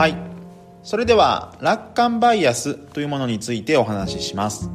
[0.00, 0.16] はい。
[0.82, 4.70] それでは楽観バイアスというものについてお話しします。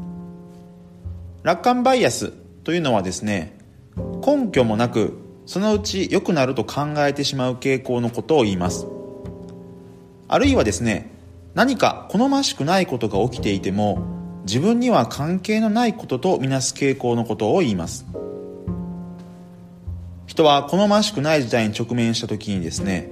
[1.41, 2.31] 楽観バイアス
[2.63, 3.57] というのはですね
[4.23, 5.17] 根拠もなく
[5.47, 8.85] そのうち良くなると考えてしまう傾向のことを言います。
[10.27, 11.09] あるいはですね
[11.55, 18.05] 何か好ましくないことが起きていても自分には関係のないこととみなす傾向のことを言います。
[20.27, 23.09] 人は好ましくない事態に直面した時にですね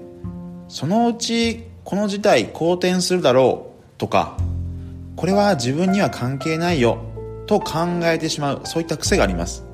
[0.68, 4.38] そのうちこの事態好転するだろうとか
[5.16, 6.98] これは自分には関係ないよ
[7.46, 9.66] と考えてしまうそういった癖があります。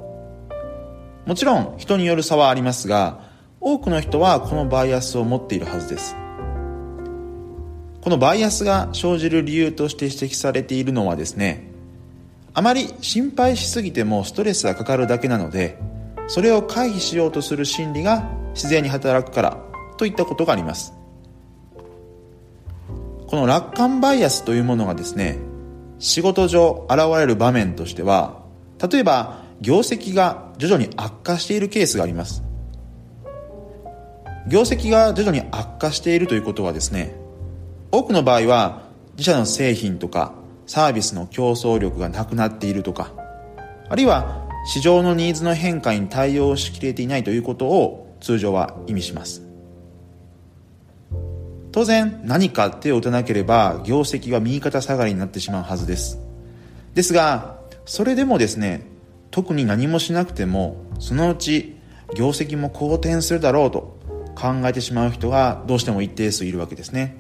[1.26, 3.20] もちろん人による差はありますが
[3.62, 6.16] 多くの人はこのバイアスを持っているはずです。
[8.02, 11.70] このバイアスが生じる理由として指摘されているのはですね
[12.54, 15.78] あまり心配しすぎてもストレスがかかるだけなので
[16.28, 19.58] それを回避しようとする心理が自然に働くから
[19.98, 20.99] といったことがあります。
[23.30, 25.38] この楽観バイアスというものがですね
[26.00, 28.42] 仕事上現れる場面としては
[28.92, 32.44] 例えば業績が徐々に悪化しているケースがあります。
[34.48, 37.14] 業績が徐々に悪化しているということはですね
[37.92, 40.34] 多くの場合は自社の製品とか
[40.66, 43.12] サービスの競争力がなくなっているとか
[43.90, 49.49] あるいは市場のニーズの変化に対応しきれていないということを通常は意味します。
[51.80, 56.20] 当然何か手を打たなければ業績は右肩下がりになってしまうはずです。
[56.94, 57.56] ですが
[57.86, 58.86] それでもですね
[59.32, 61.78] 特に何もしなくてもそのうち
[62.14, 63.98] 業績も好転するだろうと
[64.36, 67.16] 考えてしまう人がどうしても一定数いるわけですね。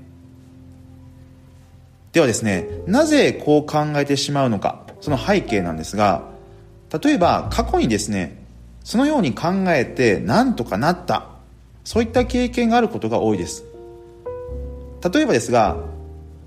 [2.11, 6.25] ではですねなぜこう考えてしまうのかその背景なんですが
[7.01, 8.44] 例えば過去にですね
[8.83, 11.29] そのように考えて何とかなった
[11.85, 13.69] そういった経験があることが多いです。
[15.03, 15.78] 例えばですが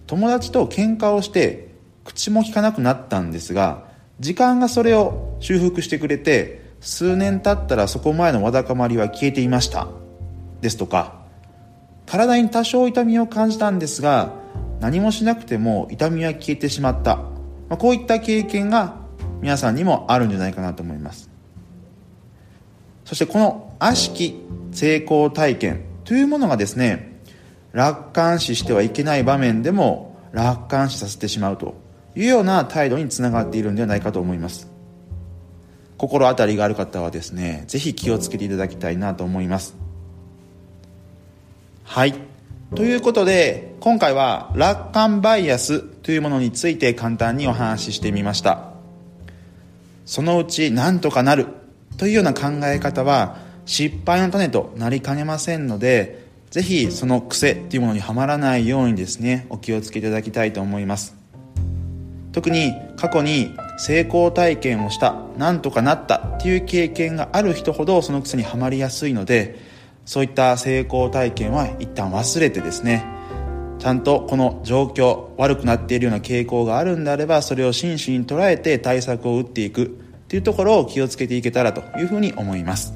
[0.07, 3.85] 友達と喧嘩をして口も聞かなくなったんですが
[4.21, 9.89] 時間がそれを修復してくれて数年経ったらそこ前のわだかまりは消えていました。
[10.61, 11.23] ですとか
[12.07, 14.33] 体に多少痛みを感じたんですが
[14.81, 17.31] 何もしなくても痛みは消えてしまった、ま
[17.71, 18.97] あ、こういった経験が
[19.41, 21.31] 皆さんにもあるんじゃないかなと思います。
[23.05, 24.41] そしてこの悪しき
[24.73, 27.12] 成功体験というものがですね
[27.73, 31.75] 楽観視してはいけない場面でも楽観視させてしまうと
[32.15, 34.71] いうような態度につながっているんではないかと思います。
[35.97, 39.77] 心当たりがある方はですねぜひ気をつけていただきたいなと思います。
[41.85, 42.15] はい。
[42.75, 48.73] ということで今回は楽観バイアスというものについて簡単にお話ししてみました。
[50.05, 51.47] そのうち何とかなる
[51.97, 56.22] というような考え方は失敗の種となりかねませんので
[56.53, 61.17] ぜひその癖っていうものにはまらないようにですねお気をつけいただきたいと思います。
[62.33, 69.59] 特に過去に成功体験をした何とかなったっていう経験がある人ほどその癖にはまりやすいので
[70.05, 73.05] そういった成功体験は一旦忘れてですね
[73.79, 79.87] ちゃんとこの状況悪くなっているような傾向があるんであればそれを真摯に捉えて対策を打っていくっ
[80.29, 82.95] ていうところを気をつけていけたらというふうに思います。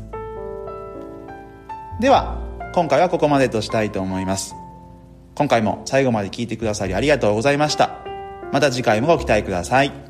[2.01, 2.46] では
[2.77, 4.55] 今回はここまでとしたいと思います。
[5.35, 8.05] 今回も最後まで聞いてくださりありがとうございました。
[8.53, 10.06] また次回もご期待ください。